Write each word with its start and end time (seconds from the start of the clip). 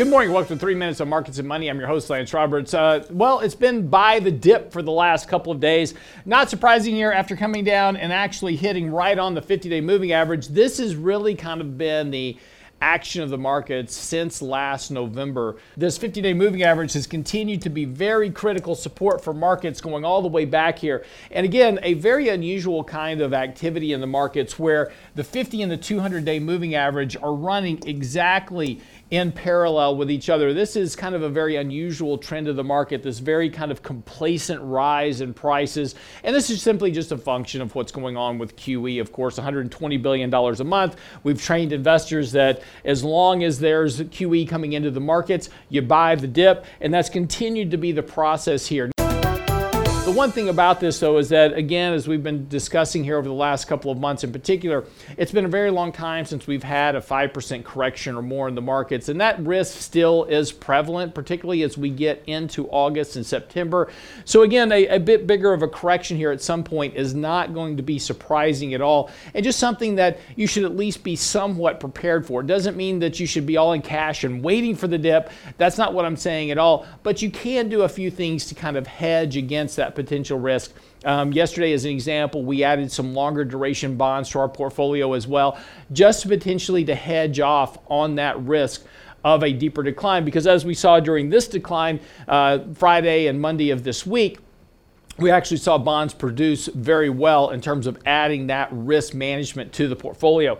Good 0.00 0.08
morning. 0.08 0.32
Welcome 0.32 0.56
to 0.56 0.58
Three 0.58 0.74
Minutes 0.74 1.00
of 1.00 1.08
Markets 1.08 1.38
and 1.38 1.46
Money. 1.46 1.68
I'm 1.68 1.78
your 1.78 1.86
host, 1.86 2.08
Lance 2.08 2.32
Roberts. 2.32 2.72
Uh, 2.72 3.04
well, 3.10 3.40
it's 3.40 3.54
been 3.54 3.88
buy 3.88 4.18
the 4.18 4.30
dip 4.30 4.72
for 4.72 4.80
the 4.80 4.90
last 4.90 5.28
couple 5.28 5.52
of 5.52 5.60
days. 5.60 5.92
Not 6.24 6.48
surprising 6.48 6.94
here 6.94 7.12
after 7.12 7.36
coming 7.36 7.64
down 7.64 7.98
and 7.98 8.10
actually 8.10 8.56
hitting 8.56 8.90
right 8.90 9.18
on 9.18 9.34
the 9.34 9.42
50 9.42 9.68
day 9.68 9.82
moving 9.82 10.12
average. 10.12 10.48
This 10.48 10.78
has 10.78 10.96
really 10.96 11.34
kind 11.34 11.60
of 11.60 11.76
been 11.76 12.10
the 12.10 12.38
action 12.80 13.22
of 13.22 13.30
the 13.30 13.38
markets 13.38 13.94
since 13.94 14.40
last 14.40 14.90
November. 14.90 15.56
This 15.76 15.98
50 15.98 16.22
day 16.22 16.32
moving 16.32 16.62
average 16.62 16.94
has 16.94 17.06
continued 17.06 17.62
to 17.62 17.70
be 17.70 17.84
very 17.84 18.30
critical 18.30 18.74
support 18.74 19.22
for 19.22 19.34
markets 19.34 19.80
going 19.80 20.04
all 20.04 20.22
the 20.22 20.28
way 20.28 20.44
back 20.44 20.78
here. 20.78 21.04
And 21.30 21.44
again, 21.44 21.78
a 21.82 21.94
very 21.94 22.28
unusual 22.28 22.82
kind 22.84 23.20
of 23.20 23.34
activity 23.34 23.92
in 23.92 24.00
the 24.00 24.06
markets 24.06 24.58
where 24.58 24.92
the 25.14 25.24
50 25.24 25.62
and 25.62 25.70
the 25.70 25.76
200 25.76 26.24
day 26.24 26.38
moving 26.38 26.74
average 26.74 27.16
are 27.16 27.34
running 27.34 27.80
exactly 27.86 28.80
in 29.10 29.32
parallel 29.32 29.96
with 29.96 30.10
each 30.10 30.30
other. 30.30 30.54
This 30.54 30.76
is 30.76 30.94
kind 30.94 31.14
of 31.14 31.22
a 31.22 31.28
very 31.28 31.56
unusual 31.56 32.16
trend 32.16 32.46
of 32.46 32.54
the 32.54 32.64
market, 32.64 33.02
this 33.02 33.18
very 33.18 33.50
kind 33.50 33.72
of 33.72 33.82
complacent 33.82 34.62
rise 34.62 35.20
in 35.20 35.34
prices. 35.34 35.96
And 36.22 36.34
this 36.34 36.48
is 36.48 36.62
simply 36.62 36.92
just 36.92 37.10
a 37.10 37.18
function 37.18 37.60
of 37.60 37.74
what's 37.74 37.90
going 37.90 38.16
on 38.16 38.38
with 38.38 38.56
QE. 38.56 39.00
Of 39.00 39.12
course, 39.12 39.38
$120 39.38 40.00
billion 40.00 40.32
a 40.32 40.64
month. 40.64 40.96
We've 41.24 41.42
trained 41.42 41.72
investors 41.72 42.30
that 42.32 42.62
as 42.84 43.04
long 43.04 43.42
as 43.42 43.58
there's 43.58 44.00
QE 44.00 44.48
coming 44.48 44.72
into 44.72 44.90
the 44.90 45.00
markets, 45.00 45.48
you 45.68 45.82
buy 45.82 46.14
the 46.14 46.28
dip. 46.28 46.64
And 46.80 46.92
that's 46.92 47.08
continued 47.08 47.70
to 47.72 47.76
be 47.76 47.92
the 47.92 48.02
process 48.02 48.66
here. 48.66 48.90
The 50.10 50.16
one 50.16 50.32
thing 50.32 50.48
about 50.48 50.80
this, 50.80 50.98
though, 50.98 51.18
is 51.18 51.28
that, 51.28 51.52
again, 51.52 51.92
as 51.92 52.08
we've 52.08 52.20
been 52.20 52.48
discussing 52.48 53.04
here 53.04 53.16
over 53.16 53.28
the 53.28 53.32
last 53.32 53.68
couple 53.68 53.92
of 53.92 53.98
months 53.98 54.24
in 54.24 54.32
particular, 54.32 54.84
it's 55.16 55.30
been 55.30 55.44
a 55.44 55.48
very 55.48 55.70
long 55.70 55.92
time 55.92 56.24
since 56.24 56.48
we've 56.48 56.64
had 56.64 56.96
a 56.96 57.00
5% 57.00 57.64
correction 57.64 58.16
or 58.16 58.22
more 58.22 58.48
in 58.48 58.56
the 58.56 58.60
markets. 58.60 59.08
And 59.08 59.20
that 59.20 59.38
risk 59.38 59.80
still 59.80 60.24
is 60.24 60.50
prevalent, 60.50 61.14
particularly 61.14 61.62
as 61.62 61.78
we 61.78 61.90
get 61.90 62.24
into 62.26 62.68
August 62.70 63.14
and 63.14 63.24
September. 63.24 63.88
So, 64.24 64.42
again, 64.42 64.72
a, 64.72 64.88
a 64.88 64.98
bit 64.98 65.28
bigger 65.28 65.52
of 65.52 65.62
a 65.62 65.68
correction 65.68 66.16
here 66.16 66.32
at 66.32 66.42
some 66.42 66.64
point 66.64 66.96
is 66.96 67.14
not 67.14 67.54
going 67.54 67.76
to 67.76 67.82
be 67.84 68.00
surprising 68.00 68.74
at 68.74 68.80
all. 68.80 69.12
And 69.32 69.44
just 69.44 69.60
something 69.60 69.94
that 69.94 70.18
you 70.34 70.48
should 70.48 70.64
at 70.64 70.76
least 70.76 71.04
be 71.04 71.14
somewhat 71.14 71.78
prepared 71.78 72.26
for. 72.26 72.40
It 72.40 72.48
doesn't 72.48 72.76
mean 72.76 72.98
that 72.98 73.20
you 73.20 73.28
should 73.28 73.46
be 73.46 73.58
all 73.58 73.74
in 73.74 73.80
cash 73.80 74.24
and 74.24 74.42
waiting 74.42 74.74
for 74.74 74.88
the 74.88 74.98
dip. 74.98 75.30
That's 75.56 75.78
not 75.78 75.94
what 75.94 76.04
I'm 76.04 76.16
saying 76.16 76.50
at 76.50 76.58
all. 76.58 76.84
But 77.04 77.22
you 77.22 77.30
can 77.30 77.68
do 77.68 77.82
a 77.82 77.88
few 77.88 78.10
things 78.10 78.46
to 78.46 78.56
kind 78.56 78.76
of 78.76 78.88
hedge 78.88 79.36
against 79.36 79.76
that 79.76 79.94
potential 80.02 80.38
risk. 80.38 80.72
Um, 81.04 81.32
yesterday, 81.32 81.72
as 81.72 81.84
an 81.84 81.90
example, 81.90 82.44
we 82.44 82.64
added 82.64 82.90
some 82.90 83.14
longer 83.14 83.44
duration 83.44 83.96
bonds 83.96 84.30
to 84.30 84.38
our 84.38 84.48
portfolio 84.48 85.12
as 85.12 85.26
well, 85.26 85.58
just 85.92 86.26
potentially 86.28 86.84
to 86.84 86.94
hedge 86.94 87.40
off 87.40 87.78
on 87.88 88.14
that 88.16 88.40
risk 88.40 88.84
of 89.24 89.42
a 89.42 89.52
deeper 89.52 89.82
decline. 89.82 90.24
Because 90.24 90.46
as 90.46 90.64
we 90.64 90.74
saw 90.74 91.00
during 91.00 91.28
this 91.28 91.48
decline, 91.48 92.00
uh, 92.28 92.60
Friday 92.74 93.26
and 93.26 93.40
Monday 93.40 93.70
of 93.70 93.84
this 93.84 94.06
week, 94.06 94.38
we 95.18 95.30
actually 95.30 95.58
saw 95.58 95.76
bonds 95.76 96.14
produce 96.14 96.66
very 96.68 97.10
well 97.10 97.50
in 97.50 97.60
terms 97.60 97.86
of 97.86 97.98
adding 98.06 98.46
that 98.46 98.68
risk 98.72 99.12
management 99.12 99.72
to 99.74 99.86
the 99.86 99.96
portfolio 99.96 100.58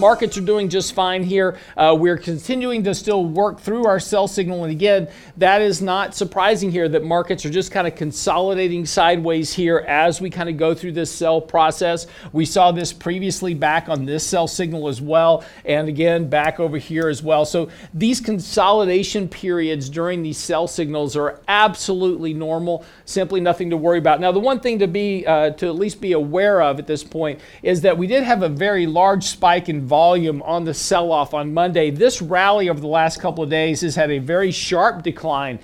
markets 0.00 0.36
are 0.38 0.42
doing 0.42 0.68
just 0.68 0.94
fine 0.94 1.22
here. 1.22 1.58
Uh, 1.76 1.94
we're 1.96 2.16
continuing 2.16 2.82
to 2.84 2.94
still 2.94 3.24
work 3.24 3.60
through 3.60 3.86
our 3.86 4.00
sell 4.00 4.26
signal. 4.26 4.64
And 4.64 4.72
again, 4.72 5.08
that 5.36 5.60
is 5.60 5.82
not 5.82 6.14
surprising 6.14 6.70
here 6.72 6.88
that 6.88 7.04
markets 7.04 7.44
are 7.44 7.50
just 7.50 7.70
kind 7.70 7.86
of 7.86 7.94
consolidating 7.94 8.86
sideways 8.86 9.52
here 9.52 9.78
as 9.86 10.20
we 10.20 10.30
kind 10.30 10.48
of 10.48 10.56
go 10.56 10.74
through 10.74 10.92
this 10.92 11.12
sell 11.12 11.40
process. 11.40 12.06
We 12.32 12.46
saw 12.46 12.72
this 12.72 12.92
previously 12.92 13.52
back 13.52 13.88
on 13.88 14.06
this 14.06 14.26
sell 14.26 14.48
signal 14.48 14.88
as 14.88 15.00
well. 15.00 15.44
And 15.64 15.88
again, 15.88 16.28
back 16.28 16.58
over 16.58 16.78
here 16.78 17.08
as 17.08 17.22
well. 17.22 17.44
So 17.44 17.68
these 17.92 18.20
consolidation 18.20 19.28
periods 19.28 19.90
during 19.90 20.22
these 20.22 20.38
sell 20.38 20.66
signals 20.66 21.14
are 21.16 21.40
absolutely 21.46 22.32
normal, 22.32 22.84
simply 23.04 23.40
nothing 23.40 23.68
to 23.70 23.76
worry 23.76 23.98
about. 23.98 24.20
Now, 24.20 24.32
the 24.32 24.40
one 24.40 24.60
thing 24.60 24.78
to 24.78 24.88
be, 24.88 25.26
uh, 25.26 25.50
to 25.50 25.66
at 25.66 25.74
least 25.74 26.00
be 26.00 26.12
aware 26.12 26.62
of 26.62 26.78
at 26.78 26.86
this 26.86 27.04
point 27.04 27.40
is 27.62 27.82
that 27.82 27.98
we 27.98 28.06
did 28.06 28.22
have 28.22 28.42
a 28.42 28.48
very 28.48 28.86
large 28.86 29.24
spike 29.24 29.68
in 29.68 29.86
volume 29.90 30.40
on 30.42 30.62
the 30.62 30.72
sell 30.72 31.10
off 31.10 31.34
on 31.34 31.52
Monday. 31.52 31.90
This 31.90 32.22
rally 32.22 32.68
over 32.70 32.78
the 32.78 32.86
last 32.86 33.20
couple 33.20 33.42
of 33.42 33.50
days 33.50 33.80
has 33.80 33.96
had 33.96 34.08
a 34.12 34.18
very 34.18 34.52
sharp 34.52 35.02
decline 35.02 35.58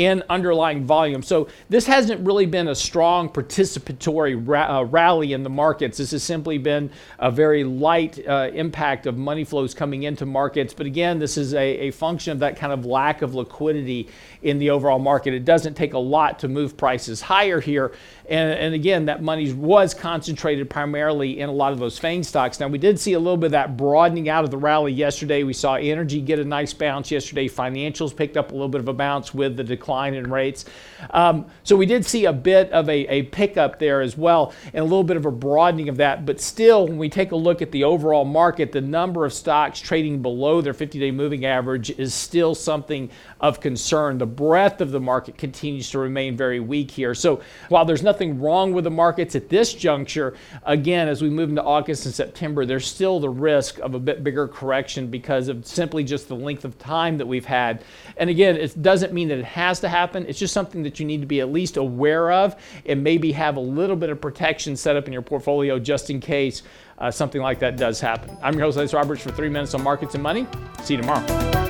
in 0.00 0.22
underlying 0.30 0.86
volume. 0.86 1.22
So 1.22 1.48
this 1.68 1.84
hasn't 1.84 2.24
really 2.24 2.46
been 2.46 2.68
a 2.68 2.74
strong 2.74 3.28
participatory 3.28 4.42
ra- 4.42 4.78
uh, 4.78 4.84
rally 4.84 5.34
in 5.34 5.42
the 5.42 5.50
markets. 5.50 5.98
This 5.98 6.12
has 6.12 6.22
simply 6.22 6.56
been 6.56 6.90
a 7.18 7.30
very 7.30 7.64
light 7.64 8.18
uh, 8.26 8.48
impact 8.54 9.04
of 9.04 9.18
money 9.18 9.44
flows 9.44 9.74
coming 9.74 10.04
into 10.04 10.24
markets. 10.24 10.72
But 10.72 10.86
again, 10.86 11.18
this 11.18 11.36
is 11.36 11.52
a, 11.52 11.88
a 11.88 11.90
function 11.90 12.32
of 12.32 12.38
that 12.38 12.56
kind 12.56 12.72
of 12.72 12.86
lack 12.86 13.20
of 13.20 13.34
liquidity 13.34 14.08
in 14.40 14.58
the 14.58 14.70
overall 14.70 14.98
market. 14.98 15.34
It 15.34 15.44
doesn't 15.44 15.74
take 15.74 15.92
a 15.92 15.98
lot 15.98 16.38
to 16.38 16.48
move 16.48 16.78
prices 16.78 17.20
higher 17.20 17.60
here. 17.60 17.92
And, 18.30 18.58
and 18.58 18.74
again, 18.74 19.04
that 19.04 19.22
money 19.22 19.52
was 19.52 19.92
concentrated 19.92 20.70
primarily 20.70 21.40
in 21.40 21.50
a 21.50 21.52
lot 21.52 21.74
of 21.74 21.78
those 21.78 21.98
FANG 21.98 22.22
stocks. 22.22 22.58
Now, 22.58 22.68
we 22.68 22.78
did 22.78 22.98
see 22.98 23.12
a 23.12 23.18
little 23.18 23.36
bit 23.36 23.46
of 23.46 23.52
that 23.52 23.76
broadening 23.76 24.30
out 24.30 24.44
of 24.44 24.50
the 24.50 24.56
rally 24.56 24.92
yesterday. 24.92 25.42
We 25.42 25.52
saw 25.52 25.74
energy 25.74 26.22
get 26.22 26.38
a 26.38 26.44
nice 26.44 26.72
bounce 26.72 27.10
yesterday. 27.10 27.50
Financials 27.50 28.16
picked 28.16 28.38
up 28.38 28.50
a 28.50 28.54
little 28.54 28.68
bit 28.68 28.80
of 28.80 28.88
a 28.88 28.94
bounce 28.94 29.34
with 29.34 29.58
the 29.58 29.64
decline 29.64 29.89
in 29.90 30.30
rates. 30.30 30.64
Um, 31.10 31.46
so 31.64 31.76
we 31.76 31.86
did 31.86 32.04
see 32.06 32.26
a 32.26 32.32
bit 32.32 32.70
of 32.70 32.88
a, 32.88 33.06
a 33.08 33.22
pickup 33.24 33.78
there 33.78 34.00
as 34.00 34.16
well 34.16 34.52
and 34.72 34.80
a 34.80 34.84
little 34.84 35.02
bit 35.02 35.16
of 35.16 35.26
a 35.26 35.30
broadening 35.30 35.88
of 35.88 35.96
that. 35.96 36.24
But 36.24 36.40
still, 36.40 36.86
when 36.86 36.98
we 36.98 37.08
take 37.08 37.32
a 37.32 37.36
look 37.36 37.60
at 37.62 37.72
the 37.72 37.84
overall 37.84 38.24
market, 38.24 38.72
the 38.72 38.80
number 38.80 39.24
of 39.24 39.32
stocks 39.32 39.80
trading 39.80 40.22
below 40.22 40.60
their 40.60 40.74
50 40.74 40.98
day 40.98 41.10
moving 41.10 41.44
average 41.44 41.90
is 41.90 42.14
still 42.14 42.54
something 42.54 43.10
of 43.40 43.60
concern. 43.60 44.18
The 44.18 44.26
breadth 44.26 44.80
of 44.80 44.90
the 44.92 45.00
market 45.00 45.36
continues 45.36 45.90
to 45.90 45.98
remain 45.98 46.36
very 46.36 46.60
weak 46.60 46.90
here. 46.90 47.14
So 47.14 47.40
while 47.68 47.84
there's 47.84 48.02
nothing 48.02 48.40
wrong 48.40 48.72
with 48.72 48.84
the 48.84 48.90
markets 48.90 49.34
at 49.34 49.48
this 49.48 49.74
juncture, 49.74 50.34
again, 50.64 51.08
as 51.08 51.22
we 51.22 51.30
move 51.30 51.50
into 51.50 51.62
August 51.62 52.06
and 52.06 52.14
September, 52.14 52.64
there's 52.64 52.86
still 52.86 53.20
the 53.20 53.28
risk 53.28 53.78
of 53.78 53.94
a 53.94 53.98
bit 53.98 54.22
bigger 54.22 54.46
correction 54.46 55.08
because 55.08 55.48
of 55.48 55.66
simply 55.66 56.04
just 56.04 56.28
the 56.28 56.36
length 56.36 56.64
of 56.64 56.78
time 56.78 57.18
that 57.18 57.26
we've 57.26 57.46
had. 57.46 57.82
And 58.16 58.30
again, 58.30 58.56
it 58.56 58.80
doesn't 58.82 59.12
mean 59.12 59.28
that 59.28 59.38
it 59.38 59.44
has 59.44 59.79
to 59.80 59.88
happen. 59.88 60.26
It's 60.26 60.38
just 60.38 60.54
something 60.54 60.82
that 60.82 61.00
you 61.00 61.06
need 61.06 61.20
to 61.20 61.26
be 61.26 61.40
at 61.40 61.52
least 61.52 61.76
aware 61.76 62.30
of 62.30 62.56
and 62.86 63.02
maybe 63.02 63.32
have 63.32 63.56
a 63.56 63.60
little 63.60 63.96
bit 63.96 64.10
of 64.10 64.20
protection 64.20 64.76
set 64.76 64.96
up 64.96 65.06
in 65.06 65.12
your 65.12 65.22
portfolio 65.22 65.78
just 65.78 66.10
in 66.10 66.20
case 66.20 66.62
uh, 66.98 67.10
something 67.10 67.40
like 67.40 67.58
that 67.60 67.76
does 67.76 68.00
happen. 68.00 68.36
I'm 68.42 68.54
your 68.54 68.62
host, 68.62 68.76
Lance 68.76 68.94
Roberts, 68.94 69.22
for 69.22 69.30
three 69.30 69.48
minutes 69.48 69.74
on 69.74 69.82
markets 69.82 70.14
and 70.14 70.22
money. 70.22 70.46
See 70.82 70.94
you 70.94 71.00
tomorrow. 71.00 71.69